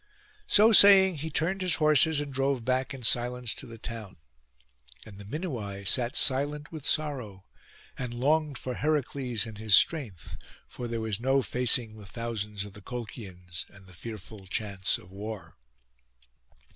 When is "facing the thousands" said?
11.43-12.65